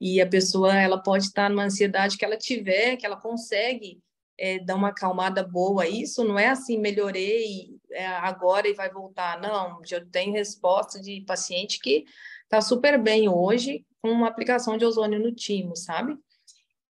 E 0.00 0.20
a 0.20 0.26
pessoa, 0.26 0.74
ela 0.74 0.98
pode 1.02 1.24
estar 1.24 1.50
numa 1.50 1.64
ansiedade 1.64 2.16
que 2.16 2.24
ela 2.24 2.36
tiver, 2.36 2.96
que 2.96 3.04
ela 3.04 3.16
consegue 3.16 4.00
é, 4.40 4.58
dar 4.58 4.74
uma 4.74 4.88
acalmada 4.88 5.46
boa. 5.46 5.86
Isso 5.86 6.24
não 6.24 6.38
é 6.38 6.48
assim, 6.48 6.78
melhorei 6.78 7.78
é, 7.92 8.06
agora 8.06 8.66
e 8.66 8.72
vai 8.72 8.90
voltar. 8.90 9.38
Não, 9.38 9.84
já 9.84 10.02
tenho 10.06 10.32
resposta 10.32 10.98
de 10.98 11.20
paciente 11.20 11.78
que 11.78 12.06
está 12.44 12.62
super 12.62 13.00
bem 13.00 13.28
hoje 13.28 13.84
com 14.00 14.10
uma 14.10 14.28
aplicação 14.28 14.78
de 14.78 14.84
ozônio 14.84 15.20
no 15.20 15.30
timo, 15.30 15.76
sabe? 15.76 16.16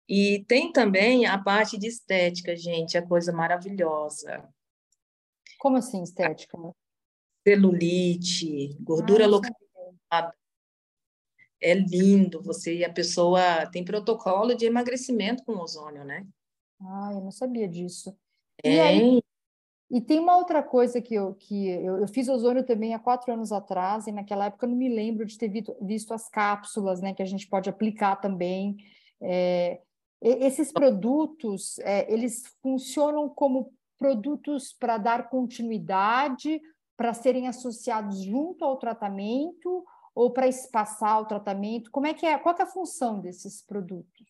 E 0.07 0.45
tem 0.47 0.71
também 0.71 1.25
a 1.25 1.37
parte 1.37 1.77
de 1.77 1.87
estética, 1.87 2.55
gente, 2.55 2.95
é 2.95 3.01
coisa 3.01 3.33
maravilhosa. 3.33 4.47
Como 5.57 5.77
assim 5.77 6.03
estética? 6.03 6.57
Celulite, 7.45 8.77
gordura 8.79 9.25
ah, 9.25 9.27
localizada. 9.27 10.35
É 11.61 11.73
lindo 11.73 12.41
você 12.41 12.77
e 12.77 12.85
a 12.85 12.93
pessoa 12.93 13.65
tem 13.71 13.83
protocolo 13.83 14.55
de 14.55 14.65
emagrecimento 14.65 15.43
com 15.43 15.57
ozônio, 15.57 16.05
né? 16.05 16.25
Ah, 16.81 17.11
eu 17.13 17.21
não 17.21 17.31
sabia 17.31 17.67
disso. 17.67 18.15
É. 18.63 18.73
E, 18.73 18.79
aí, 18.79 19.23
e 19.91 20.01
tem 20.01 20.19
uma 20.19 20.37
outra 20.37 20.61
coisa 20.61 21.01
que 21.01 21.15
eu 21.15 21.33
que 21.33 21.69
eu, 21.69 21.97
eu, 21.97 22.07
fiz 22.07 22.27
ozônio 22.29 22.65
também 22.65 22.93
há 22.93 22.99
quatro 22.99 23.33
anos 23.33 23.51
atrás 23.51 24.07
e 24.07 24.11
naquela 24.11 24.45
época 24.45 24.65
eu 24.65 24.69
não 24.69 24.77
me 24.77 24.89
lembro 24.89 25.25
de 25.25 25.37
ter 25.37 25.47
visto, 25.47 25.75
visto 25.81 26.13
as 26.13 26.29
cápsulas, 26.29 27.01
né, 27.01 27.13
que 27.13 27.23
a 27.23 27.25
gente 27.25 27.47
pode 27.47 27.69
aplicar 27.69 28.17
também. 28.17 28.77
É, 29.21 29.81
esses 30.21 30.71
produtos, 30.71 31.79
é, 31.79 32.11
eles 32.11 32.43
funcionam 32.61 33.29
como 33.29 33.73
produtos 33.97 34.73
para 34.73 34.97
dar 34.97 35.29
continuidade, 35.29 36.61
para 36.95 37.13
serem 37.13 37.47
associados 37.47 38.21
junto 38.23 38.63
ao 38.63 38.77
tratamento 38.77 39.85
ou 40.13 40.31
para 40.31 40.47
espaçar 40.47 41.21
o 41.21 41.25
tratamento? 41.25 41.89
Como 41.91 42.05
é 42.05 42.13
que 42.13 42.25
é? 42.25 42.37
Qual 42.37 42.55
é 42.57 42.61
a 42.61 42.67
função 42.67 43.19
desses 43.19 43.61
produtos? 43.61 44.27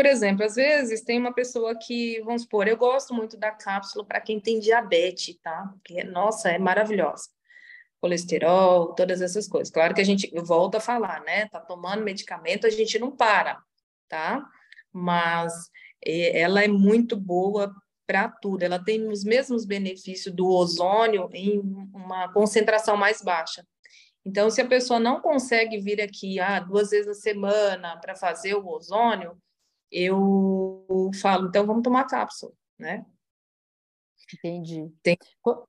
Por 0.00 0.06
exemplo, 0.06 0.46
às 0.46 0.54
vezes 0.54 1.02
tem 1.02 1.18
uma 1.18 1.30
pessoa 1.30 1.76
que, 1.76 2.22
vamos 2.22 2.44
supor, 2.44 2.66
eu 2.66 2.74
gosto 2.74 3.12
muito 3.12 3.36
da 3.36 3.50
cápsula 3.50 4.02
para 4.02 4.18
quem 4.18 4.40
tem 4.40 4.58
diabetes, 4.58 5.36
tá? 5.42 5.70
Porque, 5.74 6.02
nossa, 6.04 6.48
é 6.48 6.58
maravilhosa. 6.58 7.28
Colesterol, 8.00 8.94
todas 8.94 9.20
essas 9.20 9.46
coisas. 9.46 9.70
Claro 9.70 9.94
que 9.94 10.00
a 10.00 10.04
gente 10.04 10.32
volta 10.40 10.78
a 10.78 10.80
falar, 10.80 11.20
né? 11.24 11.48
Tá 11.48 11.60
tomando 11.60 12.02
medicamento, 12.02 12.66
a 12.66 12.70
gente 12.70 12.98
não 12.98 13.14
para, 13.14 13.62
tá? 14.08 14.42
Mas 14.90 15.52
ela 16.02 16.64
é 16.64 16.68
muito 16.68 17.14
boa 17.14 17.70
para 18.06 18.26
tudo. 18.26 18.62
Ela 18.62 18.82
tem 18.82 19.06
os 19.06 19.22
mesmos 19.22 19.66
benefícios 19.66 20.34
do 20.34 20.48
ozônio 20.48 21.28
em 21.34 21.60
uma 21.92 22.32
concentração 22.32 22.96
mais 22.96 23.20
baixa. 23.20 23.62
Então, 24.24 24.48
se 24.48 24.62
a 24.62 24.66
pessoa 24.66 24.98
não 24.98 25.20
consegue 25.20 25.76
vir 25.76 26.00
aqui 26.00 26.40
ah, 26.40 26.58
duas 26.58 26.88
vezes 26.88 27.06
na 27.06 27.12
semana 27.12 27.98
para 27.98 28.16
fazer 28.16 28.54
o 28.54 28.66
ozônio, 28.66 29.36
eu 29.90 31.10
falo, 31.20 31.48
então 31.48 31.66
vamos 31.66 31.82
tomar 31.82 32.04
cápsula, 32.04 32.52
né? 32.78 33.04
Entendi. 34.32 34.92
Tem, 35.02 35.18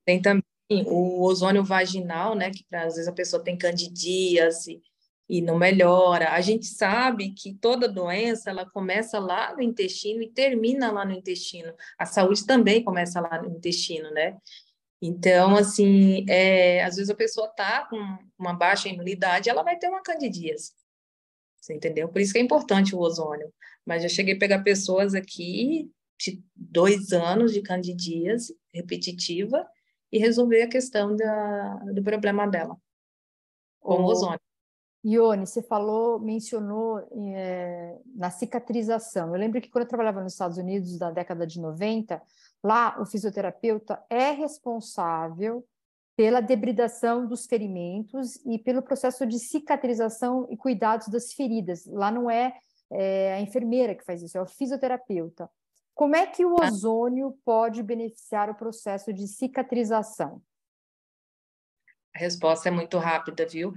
tem 0.04 0.22
também 0.22 0.44
o 0.86 1.22
ozônio 1.22 1.64
vaginal, 1.64 2.34
né? 2.34 2.50
Que 2.50 2.64
às 2.74 2.94
vezes 2.94 3.08
a 3.08 3.12
pessoa 3.12 3.42
tem 3.42 3.56
candidíase 3.56 4.80
e 5.28 5.40
não 5.40 5.58
melhora. 5.58 6.32
A 6.32 6.40
gente 6.40 6.66
sabe 6.66 7.32
que 7.32 7.54
toda 7.54 7.88
doença 7.88 8.50
ela 8.50 8.68
começa 8.68 9.18
lá 9.18 9.54
no 9.54 9.62
intestino 9.62 10.22
e 10.22 10.30
termina 10.30 10.92
lá 10.92 11.04
no 11.04 11.12
intestino. 11.12 11.74
A 11.98 12.06
saúde 12.06 12.46
também 12.46 12.84
começa 12.84 13.20
lá 13.20 13.40
no 13.42 13.50
intestino, 13.56 14.10
né? 14.10 14.36
Então, 15.00 15.56
assim, 15.56 16.24
é, 16.28 16.84
às 16.84 16.96
vezes 16.96 17.10
a 17.10 17.14
pessoa 17.14 17.48
tá 17.48 17.86
com 17.88 17.96
uma 18.38 18.52
baixa 18.52 18.88
imunidade, 18.88 19.50
ela 19.50 19.64
vai 19.64 19.76
ter 19.76 19.88
uma 19.88 20.02
candidíase. 20.02 20.72
Você 21.60 21.74
entendeu? 21.74 22.08
Por 22.08 22.20
isso 22.20 22.32
que 22.32 22.38
é 22.38 22.42
importante 22.42 22.94
o 22.94 22.98
ozônio. 22.98 23.52
Mas 23.86 24.02
já 24.02 24.08
cheguei 24.08 24.34
a 24.34 24.38
pegar 24.38 24.62
pessoas 24.62 25.14
aqui 25.14 25.90
de 26.18 26.42
dois 26.54 27.12
anos 27.12 27.52
de 27.52 27.62
candidíase 27.62 28.56
repetitiva 28.72 29.66
e 30.10 30.18
resolver 30.18 30.62
a 30.62 30.68
questão 30.68 31.16
da, 31.16 31.74
do 31.92 32.02
problema 32.02 32.46
dela 32.46 32.76
com 33.80 33.94
o 33.94 34.04
ozônio. 34.04 34.40
Ione, 35.04 35.46
você 35.46 35.60
falou, 35.60 36.20
mencionou 36.20 37.00
é, 37.34 37.98
na 38.14 38.30
cicatrização. 38.30 39.34
Eu 39.34 39.40
lembro 39.40 39.60
que 39.60 39.68
quando 39.68 39.82
eu 39.82 39.88
trabalhava 39.88 40.22
nos 40.22 40.32
Estados 40.32 40.58
Unidos, 40.58 40.96
na 40.98 41.10
década 41.10 41.44
de 41.44 41.60
90, 41.60 42.22
lá 42.62 42.96
o 43.00 43.04
fisioterapeuta 43.04 44.00
é 44.08 44.30
responsável 44.30 45.66
pela 46.14 46.40
debridação 46.40 47.26
dos 47.26 47.46
ferimentos 47.46 48.36
e 48.46 48.58
pelo 48.58 48.80
processo 48.80 49.26
de 49.26 49.40
cicatrização 49.40 50.46
e 50.48 50.56
cuidados 50.56 51.08
das 51.08 51.32
feridas. 51.32 51.84
Lá 51.86 52.12
não 52.12 52.30
é 52.30 52.54
é 52.92 53.34
a 53.34 53.40
enfermeira 53.40 53.94
que 53.94 54.04
faz 54.04 54.22
isso, 54.22 54.36
é 54.36 54.42
o 54.42 54.46
fisioterapeuta. 54.46 55.50
Como 55.94 56.16
é 56.16 56.26
que 56.26 56.44
o 56.44 56.56
ah. 56.60 56.66
ozônio 56.66 57.38
pode 57.44 57.82
beneficiar 57.82 58.50
o 58.50 58.54
processo 58.54 59.12
de 59.12 59.26
cicatrização? 59.26 60.42
A 62.14 62.18
resposta 62.18 62.68
é 62.68 62.72
muito 62.72 62.98
rápida, 62.98 63.46
viu? 63.46 63.72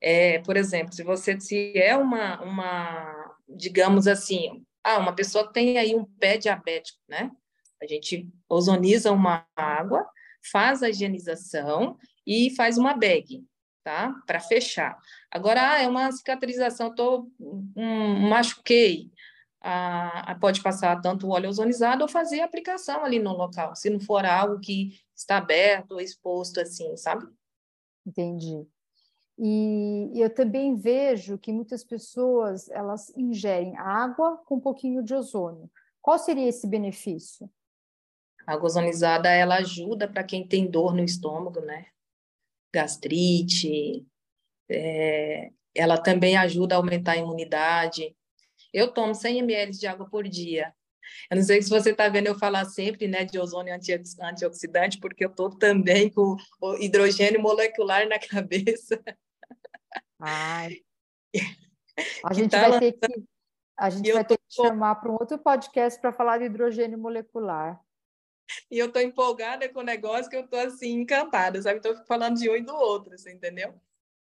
É, 0.00 0.38
por 0.40 0.56
exemplo, 0.56 0.92
se 0.92 1.02
você 1.02 1.38
se 1.40 1.76
é 1.76 1.96
uma, 1.96 2.40
uma, 2.42 3.36
digamos 3.48 4.06
assim, 4.06 4.64
ah, 4.84 4.98
uma 4.98 5.14
pessoa 5.14 5.46
que 5.46 5.54
tem 5.54 5.78
aí 5.78 5.94
um 5.94 6.04
pé 6.04 6.36
diabético, 6.36 6.98
né? 7.08 7.30
A 7.82 7.86
gente 7.86 8.28
ozoniza 8.48 9.12
uma 9.12 9.46
água, 9.56 10.06
faz 10.50 10.82
a 10.82 10.90
higienização 10.90 11.96
e 12.26 12.54
faz 12.56 12.76
uma 12.76 12.94
bag 12.94 13.44
tá? 13.88 14.14
Para 14.26 14.38
fechar. 14.38 14.98
Agora, 15.30 15.72
ah, 15.72 15.80
é 15.80 15.88
uma 15.88 16.12
cicatrização, 16.12 16.94
tô 16.94 17.30
um, 17.40 18.28
machuquei. 18.28 19.10
Ah, 19.62 20.36
pode 20.38 20.62
passar 20.62 21.00
tanto 21.00 21.26
o 21.26 21.30
óleo 21.30 21.48
ozonizado 21.48 22.02
ou 22.02 22.08
fazer 22.08 22.42
a 22.42 22.44
aplicação 22.44 23.02
ali 23.02 23.18
no 23.18 23.32
local, 23.32 23.74
se 23.74 23.88
não 23.88 23.98
for 23.98 24.26
algo 24.26 24.60
que 24.60 25.00
está 25.16 25.38
aberto 25.38 25.92
ou 25.92 26.00
exposto 26.02 26.60
assim, 26.60 26.94
sabe? 26.98 27.26
Entendi. 28.06 28.66
E 29.38 30.12
eu 30.14 30.28
também 30.34 30.76
vejo 30.76 31.38
que 31.38 31.50
muitas 31.50 31.82
pessoas 31.82 32.68
elas 32.68 33.10
ingerem 33.16 33.74
água 33.78 34.36
com 34.44 34.56
um 34.56 34.60
pouquinho 34.60 35.02
de 35.02 35.14
ozônio. 35.14 35.70
Qual 36.02 36.18
seria 36.18 36.46
esse 36.46 36.66
benefício? 36.66 37.50
A 38.46 38.52
água 38.52 38.66
ozonizada 38.66 39.30
ela 39.30 39.56
ajuda 39.56 40.06
para 40.06 40.24
quem 40.24 40.46
tem 40.46 40.70
dor 40.70 40.94
no 40.94 41.02
estômago, 41.02 41.60
né? 41.60 41.86
Gastrite, 42.72 44.04
é, 44.70 45.50
ela 45.74 45.98
também 45.98 46.36
ajuda 46.36 46.74
a 46.74 46.78
aumentar 46.78 47.12
a 47.12 47.16
imunidade. 47.16 48.14
Eu 48.72 48.92
tomo 48.92 49.14
100 49.14 49.38
ml 49.38 49.72
de 49.72 49.86
água 49.86 50.08
por 50.08 50.28
dia. 50.28 50.74
Eu 51.30 51.36
não 51.36 51.42
sei 51.42 51.62
se 51.62 51.70
você 51.70 51.90
está 51.90 52.08
vendo 52.08 52.26
eu 52.26 52.38
falar 52.38 52.64
sempre 52.66 53.08
né, 53.08 53.24
de 53.24 53.38
ozônio 53.38 53.74
antioxidante, 53.74 54.98
porque 54.98 55.24
eu 55.24 55.30
estou 55.30 55.50
também 55.50 56.10
com 56.10 56.36
o 56.60 56.74
hidrogênio 56.76 57.40
molecular 57.40 58.06
na 58.08 58.18
cabeça. 58.20 59.02
Ai. 60.20 60.82
A 62.24 62.32
gente 62.34 62.50
tá 62.50 62.68
vai 62.68 62.78
ter 62.78 62.92
que, 62.92 63.24
a 63.76 63.90
gente 63.90 64.12
vai 64.12 64.24
ter 64.24 64.36
que 64.36 64.44
chamar 64.54 64.96
para 64.96 65.10
um 65.10 65.14
outro 65.14 65.38
podcast 65.38 66.00
para 66.00 66.12
falar 66.12 66.38
de 66.38 66.44
hidrogênio 66.44 66.98
molecular. 66.98 67.80
E 68.70 68.78
eu 68.78 68.90
tô 68.90 69.00
empolgada 69.00 69.68
com 69.68 69.80
o 69.80 69.84
negócio 69.84 70.30
que 70.30 70.36
eu 70.36 70.46
tô 70.46 70.56
assim, 70.56 71.00
encantada, 71.00 71.60
sabe? 71.60 71.80
Tô 71.80 71.94
falando 72.04 72.38
de 72.38 72.48
um 72.48 72.56
e 72.56 72.62
do 72.62 72.74
outro, 72.74 73.16
você 73.16 73.32
entendeu? 73.32 73.74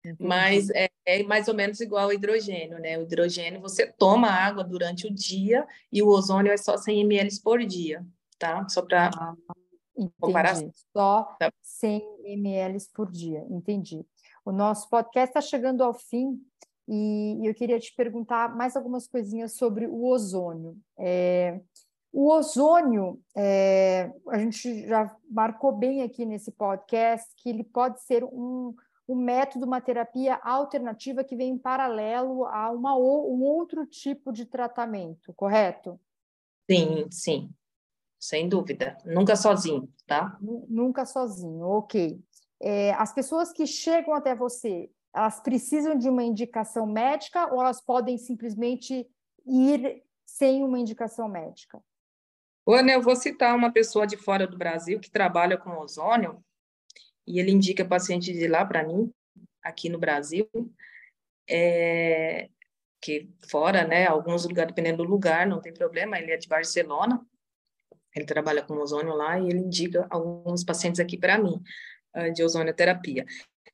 Entendi. 0.03 0.23
Mas 0.27 0.69
é, 0.71 0.89
é, 1.05 1.23
mais 1.23 1.47
ou 1.47 1.53
menos 1.53 1.79
igual 1.79 2.05
ao 2.05 2.13
hidrogênio, 2.13 2.79
né? 2.79 2.97
O 2.97 3.03
hidrogênio, 3.03 3.61
você 3.61 3.85
toma 3.85 4.29
água 4.29 4.63
durante 4.63 5.05
o 5.07 5.13
dia 5.13 5.67
e 5.91 6.01
o 6.01 6.07
ozônio 6.07 6.51
é 6.51 6.57
só 6.57 6.75
100 6.75 7.01
ml 7.01 7.41
por 7.43 7.63
dia, 7.63 8.05
tá? 8.39 8.67
Só 8.67 8.81
para 8.81 9.11
ah, 9.13 9.35
comparar. 10.19 10.55
Só 10.95 11.37
100 11.61 11.99
tá. 11.99 12.05
ml 12.25 12.77
por 12.93 13.11
dia, 13.11 13.45
entendi. 13.49 14.03
O 14.43 14.51
nosso 14.51 14.89
podcast 14.89 15.29
está 15.29 15.41
chegando 15.41 15.83
ao 15.83 15.93
fim 15.93 16.41
e, 16.87 17.37
e 17.43 17.45
eu 17.45 17.53
queria 17.53 17.79
te 17.79 17.93
perguntar 17.95 18.55
mais 18.55 18.75
algumas 18.75 19.07
coisinhas 19.07 19.53
sobre 19.53 19.85
o 19.85 20.05
ozônio. 20.07 20.75
É, 20.97 21.61
o 22.11 22.29
ozônio, 22.29 23.21
é, 23.35 24.11
a 24.27 24.37
gente 24.37 24.85
já 24.87 25.15
marcou 25.29 25.71
bem 25.71 26.03
aqui 26.03 26.25
nesse 26.25 26.51
podcast 26.51 27.33
que 27.37 27.49
ele 27.49 27.63
pode 27.63 28.01
ser 28.01 28.23
um, 28.25 28.75
um 29.07 29.15
método, 29.15 29.65
uma 29.65 29.79
terapia 29.79 30.35
alternativa 30.43 31.23
que 31.23 31.37
vem 31.37 31.51
em 31.53 31.57
paralelo 31.57 32.45
a 32.45 32.69
uma, 32.69 32.97
um 32.97 33.41
outro 33.43 33.85
tipo 33.85 34.33
de 34.33 34.45
tratamento, 34.45 35.33
correto? 35.33 35.97
Sim, 36.69 37.07
sim, 37.09 37.49
sem 38.19 38.49
dúvida. 38.49 38.97
Nunca 39.05 39.37
sozinho, 39.37 39.87
tá? 40.05 40.37
Nunca 40.41 41.05
sozinho, 41.05 41.65
ok. 41.65 42.21
É, 42.59 42.91
as 42.93 43.13
pessoas 43.13 43.53
que 43.53 43.65
chegam 43.65 44.13
até 44.13 44.35
você, 44.35 44.91
elas 45.13 45.39
precisam 45.39 45.97
de 45.97 46.09
uma 46.09 46.23
indicação 46.23 46.85
médica 46.85 47.53
ou 47.53 47.61
elas 47.61 47.81
podem 47.81 48.17
simplesmente 48.17 49.09
ir 49.45 50.03
sem 50.25 50.63
uma 50.63 50.77
indicação 50.77 51.29
médica? 51.29 51.81
Ana, 52.67 52.91
eu 52.91 53.01
vou 53.01 53.15
citar 53.15 53.55
uma 53.55 53.71
pessoa 53.71 54.05
de 54.05 54.17
fora 54.17 54.47
do 54.47 54.57
Brasil 54.57 54.99
que 54.99 55.09
trabalha 55.09 55.57
com 55.57 55.77
ozônio 55.77 56.43
e 57.25 57.39
ele 57.39 57.51
indica 57.51 57.85
paciente 57.85 58.33
de 58.33 58.47
lá 58.47 58.65
para 58.65 58.85
mim, 58.85 59.11
aqui 59.63 59.89
no 59.89 59.97
Brasil, 59.97 60.49
é, 61.49 62.49
que 63.01 63.29
fora, 63.49 63.85
né, 63.85 64.05
alguns 64.05 64.45
lugares, 64.45 64.73
dependendo 64.73 65.03
do 65.03 65.09
lugar, 65.09 65.47
não 65.47 65.61
tem 65.61 65.73
problema, 65.73 66.19
ele 66.19 66.31
é 66.31 66.37
de 66.37 66.47
Barcelona, 66.47 67.25
ele 68.15 68.25
trabalha 68.25 68.61
com 68.61 68.77
ozônio 68.77 69.13
lá 69.13 69.39
e 69.39 69.47
ele 69.47 69.59
indica 69.59 70.05
alguns 70.09 70.63
pacientes 70.63 70.99
aqui 70.99 71.17
para 71.17 71.37
mim, 71.37 71.61
ah, 72.13 72.29
de 72.29 72.43
ozonioterapia. 72.43 73.25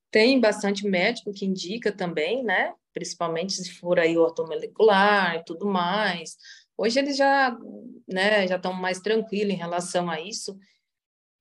Tem 0.10 0.40
bastante 0.40 0.88
médico 0.88 1.34
que 1.34 1.46
indica 1.46 1.92
também, 1.92 2.44
né, 2.44 2.74
principalmente 2.94 3.54
se 3.54 3.72
for 3.74 4.00
aí 4.00 4.18
ortomolecular 4.18 5.36
e 5.36 5.44
tudo 5.44 5.66
mais, 5.68 6.38
Hoje 6.78 7.00
eles 7.00 7.18
já, 7.18 7.58
né, 8.08 8.48
já 8.48 8.56
estão 8.56 8.72
mais 8.72 9.00
tranquilos 9.00 9.54
em 9.54 9.58
relação 9.58 10.10
a 10.10 10.22
isso. 10.22 10.58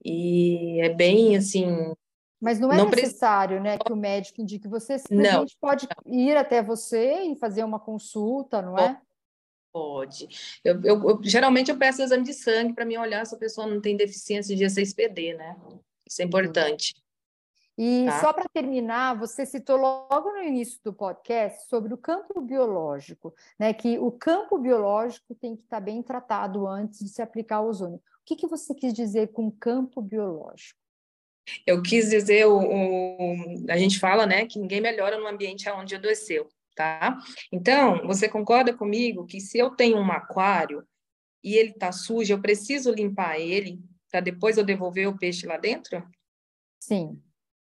E 0.05 0.81
é 0.81 0.89
bem 0.89 1.37
assim. 1.37 1.95
Mas 2.41 2.59
não 2.59 2.73
é 2.73 2.77
não 2.77 2.89
necessário, 2.89 3.61
né, 3.61 3.77
que 3.79 3.93
o 3.93 3.97
médico 3.97 4.41
indique. 4.41 4.69
Você 4.69 4.99
simplesmente 4.99 5.33
não, 5.33 5.47
pode 5.61 5.87
ir 6.07 6.37
até 6.37 6.63
você 6.63 7.23
e 7.23 7.37
fazer 7.37 7.65
uma 7.65 7.81
consulta, 7.81 8.63
não 8.63 8.79
é? 8.79 9.01
Pode. 9.73 10.29
Eu, 10.65 10.81
eu, 10.83 11.11
eu 11.11 11.21
geralmente 11.23 11.71
eu 11.71 11.77
peço 11.77 12.03
exame 12.03 12.25
de 12.25 12.33
sangue 12.33 12.73
para 12.73 12.87
me 12.87 12.97
olhar 12.97 13.27
se 13.27 13.35
a 13.35 13.39
pessoa 13.39 13.67
não 13.67 13.81
tem 13.81 13.97
deficiência 13.97 14.57
de 14.57 14.65
6PD, 14.65 15.37
né? 15.37 15.55
Isso 16.09 16.23
é 16.23 16.25
importante. 16.25 16.95
E 17.79 18.07
tá. 18.07 18.21
só 18.21 18.33
para 18.33 18.49
terminar, 18.49 19.19
você 19.19 19.45
citou 19.45 19.77
logo 19.77 20.33
no 20.33 20.43
início 20.43 20.81
do 20.83 20.95
podcast 20.95 21.69
sobre 21.69 21.93
o 21.93 21.99
campo 21.99 22.41
biológico, 22.41 23.35
né? 23.59 23.75
Que 23.75 23.99
o 23.99 24.11
campo 24.11 24.57
biológico 24.59 25.35
tem 25.35 25.55
que 25.55 25.63
estar 25.63 25.77
tá 25.77 25.85
bem 25.85 26.03
tratado 26.03 26.67
antes 26.67 27.01
de 27.01 27.09
se 27.11 27.21
aplicar 27.21 27.61
o 27.61 27.69
ozônio. 27.69 27.97
O 27.97 28.01
que, 28.25 28.35
que 28.35 28.47
você 28.47 28.75
quis 28.75 28.95
dizer 28.95 29.29
com 29.33 29.51
campo 29.51 30.01
biológico? 30.01 30.79
Eu 31.67 31.83
quis 31.83 32.11
dizer, 32.11 32.47
o, 32.47 32.59
o, 32.59 33.71
a 33.71 33.77
gente 33.77 34.01
fala, 34.01 34.27
né, 34.27 34.47
que 34.47 34.59
ninguém 34.59 34.81
melhora 34.81 35.19
no 35.19 35.29
ambiente 35.29 35.69
onde 35.71 35.95
adoeceu, 35.95 36.49
tá? 36.75 37.19
Então, 37.53 38.05
você 38.07 38.29
concorda 38.29 38.75
comigo 38.75 39.27
que 39.27 39.41
se 39.41 39.59
eu 39.59 39.71
tenho 39.71 39.99
um 39.99 40.11
aquário 40.11 40.83
e 41.45 41.55
ele 41.55 41.71
está 41.71 41.93
sujo, 41.93 42.33
eu 42.33 42.41
preciso 42.41 42.91
limpar 42.91 43.39
ele 43.39 43.81
para 44.11 44.21
depois 44.21 44.57
eu 44.57 44.65
devolver 44.65 45.09
o 45.09 45.19
peixe 45.19 45.47
lá 45.47 45.57
dentro? 45.57 46.03
Sim. 46.81 47.21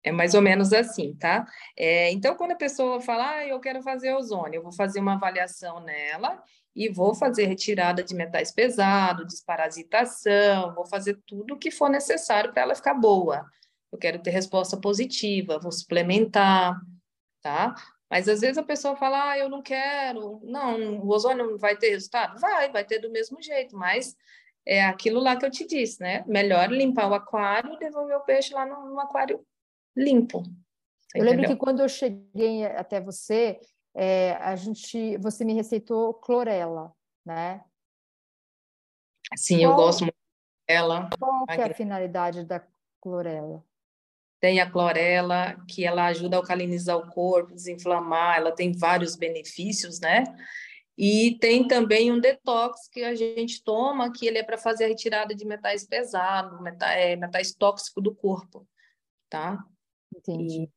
É 0.03 0.11
mais 0.11 0.35
ou 0.35 0.41
menos 0.41 0.73
assim, 0.73 1.15
tá? 1.15 1.47
É, 1.77 2.11
então, 2.11 2.35
quando 2.35 2.53
a 2.53 2.57
pessoa 2.57 3.01
fala, 3.01 3.37
ah, 3.37 3.47
eu 3.47 3.61
quero 3.61 3.83
fazer 3.83 4.15
ozônio, 4.15 4.59
eu 4.59 4.63
vou 4.63 4.73
fazer 4.73 4.99
uma 5.01 5.15
avaliação 5.15 5.81
nela 5.81 6.43
e 6.75 6.89
vou 6.89 7.15
fazer 7.15 7.45
retirada 7.47 8.03
de 8.03 8.15
metais 8.15 8.51
pesados, 8.51 9.27
desparasitação, 9.27 10.75
vou 10.75 10.87
fazer 10.87 11.19
tudo 11.27 11.55
o 11.55 11.59
que 11.59 11.71
for 11.71 11.91
necessário 11.91 12.51
para 12.53 12.63
ela 12.63 12.75
ficar 12.75 12.95
boa. 12.95 13.45
Eu 13.93 13.99
quero 13.99 14.23
ter 14.23 14.31
resposta 14.31 14.81
positiva, 14.81 15.59
vou 15.59 15.73
suplementar, 15.73 16.81
tá? 17.43 17.75
Mas 18.09 18.27
às 18.29 18.41
vezes 18.41 18.57
a 18.57 18.63
pessoa 18.63 18.97
fala, 18.97 19.33
ah, 19.33 19.39
eu 19.39 19.51
não 19.51 19.63
quero, 19.63 20.41
não, 20.45 20.99
o 21.01 21.09
ozônio 21.09 21.59
vai 21.59 21.77
ter 21.77 21.91
resultado? 21.91 22.41
Vai, 22.41 22.71
vai 22.71 22.85
ter 22.85 23.01
do 23.01 23.11
mesmo 23.11 23.43
jeito, 23.43 23.77
mas 23.77 24.17
é 24.67 24.85
aquilo 24.85 25.21
lá 25.21 25.37
que 25.37 25.45
eu 25.45 25.51
te 25.51 25.67
disse, 25.67 26.01
né? 26.01 26.25
Melhor 26.27 26.71
limpar 26.71 27.09
o 27.11 27.15
aquário 27.15 27.75
e 27.75 27.79
devolver 27.79 28.17
o 28.17 28.25
peixe 28.25 28.55
lá 28.55 28.65
no, 28.65 28.91
no 28.91 29.01
aquário 29.01 29.45
limpo. 29.97 30.43
Eu 31.15 31.25
lembro 31.25 31.47
que 31.47 31.57
quando 31.57 31.81
eu 31.81 31.89
cheguei 31.89 32.65
até 32.65 33.01
você, 33.01 33.59
é, 33.95 34.33
a 34.35 34.55
gente, 34.55 35.17
você 35.19 35.45
me 35.45 35.55
receitou 35.55 36.15
clorela, 36.15 36.93
né? 37.25 37.65
Sim, 39.37 39.59
qual, 39.59 39.71
eu 39.71 39.77
gosto 39.77 40.01
muito 40.03 40.15
dela. 40.69 41.11
Qual 41.19 41.45
é 41.49 41.65
a 41.65 41.75
finalidade 41.75 42.45
da 42.45 42.65
clorela? 43.01 43.65
Tem 44.41 44.61
a 44.61 44.71
clorela, 44.71 45.57
que 45.69 45.85
ela 45.85 46.07
ajuda 46.07 46.37
a 46.37 46.41
alcalinizar 46.41 46.97
o 46.97 47.11
corpo, 47.11 47.55
desinflamar, 47.55 48.39
ela 48.39 48.53
tem 48.53 48.73
vários 48.73 49.17
benefícios, 49.17 50.01
né? 50.01 50.25
E 50.97 51.39
tem 51.41 51.67
também 51.67 52.13
um 52.13 52.21
detox 52.21 52.89
que 52.89 53.03
a 53.03 53.15
gente 53.15 53.63
toma, 53.63 54.13
que 54.13 54.27
ele 54.27 54.39
é 54.39 54.43
para 54.43 54.59
fazer 54.59 54.85
a 54.85 54.89
retirada 54.89 55.35
de 55.35 55.45
metais 55.45 55.87
pesados, 55.87 56.61
metais, 56.61 56.99
é, 56.99 57.17
metais 57.17 57.55
tóxicos 57.55 58.03
do 58.03 58.15
corpo, 58.15 58.67
tá? 59.29 59.65
Entendi. 60.15 60.65
E, 60.65 60.71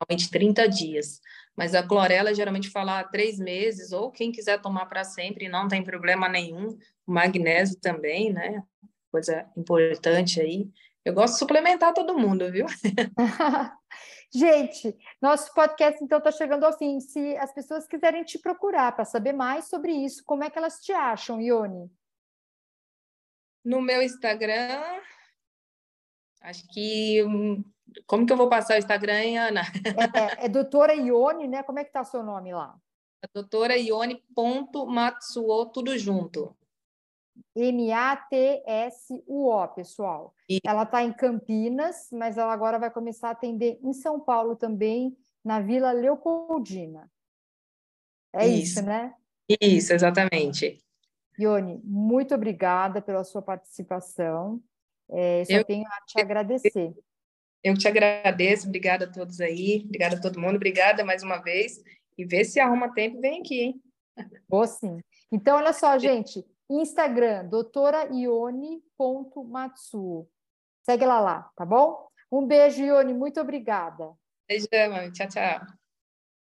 normalmente 0.00 0.30
30 0.30 0.68
dias. 0.68 1.20
Mas 1.56 1.74
a 1.74 1.82
clorela 1.82 2.34
geralmente 2.34 2.70
fala 2.70 3.04
três 3.04 3.38
meses, 3.38 3.92
ou 3.92 4.10
quem 4.10 4.30
quiser 4.30 4.60
tomar 4.60 4.86
para 4.86 5.04
sempre, 5.04 5.48
não 5.48 5.68
tem 5.68 5.82
problema 5.82 6.28
nenhum. 6.28 6.76
O 7.06 7.12
magnésio 7.12 7.78
também, 7.80 8.32
né? 8.32 8.62
Coisa 9.10 9.50
importante 9.56 10.40
aí. 10.40 10.68
Eu 11.04 11.14
gosto 11.14 11.34
de 11.34 11.38
suplementar 11.38 11.94
todo 11.94 12.18
mundo, 12.18 12.50
viu? 12.50 12.66
Gente, 14.34 14.94
nosso 15.22 15.54
podcast 15.54 16.02
então 16.02 16.18
está 16.18 16.30
chegando 16.32 16.64
ao 16.64 16.76
fim. 16.76 17.00
Se 17.00 17.36
as 17.36 17.54
pessoas 17.54 17.86
quiserem 17.86 18.24
te 18.24 18.38
procurar 18.38 18.92
para 18.92 19.04
saber 19.04 19.32
mais 19.32 19.68
sobre 19.68 19.92
isso, 19.92 20.22
como 20.26 20.44
é 20.44 20.50
que 20.50 20.58
elas 20.58 20.80
te 20.80 20.92
acham, 20.92 21.40
Ione? 21.40 21.90
No 23.64 23.80
meu 23.80 24.02
Instagram, 24.02 25.00
acho 26.42 26.66
que 26.68 27.24
como 28.06 28.26
que 28.26 28.32
eu 28.32 28.36
vou 28.36 28.48
passar 28.48 28.74
o 28.74 28.78
Instagram, 28.78 29.38
Ana? 29.40 29.62
É, 30.14 30.46
é 30.46 30.48
doutora 30.48 30.94
Ione, 30.94 31.48
né? 31.48 31.62
Como 31.62 31.78
é 31.78 31.84
que 31.84 31.92
tá 31.92 32.00
o 32.02 32.04
seu 32.04 32.22
nome 32.22 32.52
lá? 32.52 32.76
É 33.22 33.28
doutora 33.32 33.76
Ione.matsuo, 33.76 35.66
tudo 35.66 35.98
junto. 35.98 36.56
M-A-T-S-U-O, 37.54 38.58
pessoal. 39.68 40.34
E... 40.48 40.60
Ela 40.64 40.84
está 40.84 41.02
em 41.02 41.12
Campinas, 41.12 42.08
mas 42.12 42.38
ela 42.38 42.52
agora 42.52 42.78
vai 42.78 42.90
começar 42.90 43.28
a 43.28 43.32
atender 43.32 43.78
em 43.82 43.92
São 43.92 44.20
Paulo 44.20 44.56
também, 44.56 45.16
na 45.44 45.60
Vila 45.60 45.92
Leopoldina. 45.92 47.10
É 48.32 48.46
isso, 48.46 48.80
isso 48.80 48.82
né? 48.82 49.14
Isso, 49.60 49.92
exatamente. 49.92 50.82
Ione, 51.38 51.80
muito 51.84 52.34
obrigada 52.34 53.00
pela 53.00 53.22
sua 53.24 53.42
participação. 53.42 54.60
É, 55.08 55.44
só 55.44 55.52
eu... 55.54 55.64
tenho 55.64 55.86
a 55.86 56.00
te 56.04 56.20
agradecer. 56.20 56.94
Eu 57.66 57.76
te 57.76 57.86
agradeço, 57.88 58.68
obrigada 58.68 59.06
a 59.06 59.10
todos 59.10 59.40
aí, 59.40 59.82
obrigada 59.84 60.14
a 60.14 60.20
todo 60.20 60.38
mundo, 60.38 60.54
obrigada 60.54 61.04
mais 61.04 61.24
uma 61.24 61.38
vez. 61.38 61.82
E 62.16 62.24
vê 62.24 62.44
se 62.44 62.60
arruma 62.60 62.94
tempo, 62.94 63.20
vem 63.20 63.40
aqui, 63.40 63.60
hein? 63.60 63.82
Vou 64.48 64.64
sim. 64.68 65.00
Então, 65.32 65.56
olha 65.56 65.72
só, 65.72 65.98
gente. 66.06 66.46
Instagram, 66.70 67.46
doutoraione.matsuo. 67.46 70.28
Segue 70.84 71.04
lá 71.04 71.18
lá, 71.18 71.50
tá 71.56 71.66
bom? 71.66 72.06
Um 72.30 72.46
beijo, 72.46 72.84
Ione. 72.84 73.12
Muito 73.12 73.40
obrigada. 73.40 74.12
Beijão, 74.48 75.10
tchau, 75.10 75.28
tchau. 75.28 75.85